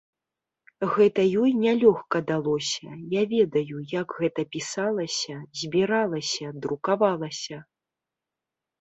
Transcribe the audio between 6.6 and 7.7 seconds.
друкавалася.